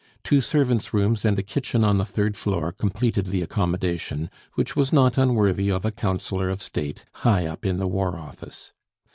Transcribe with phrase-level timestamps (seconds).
[0.23, 4.91] Two servants' rooms and a kitchen on the third floor completed the accommodation, which was
[4.91, 8.73] not unworthy of a Councillor of State, high up in the War Office.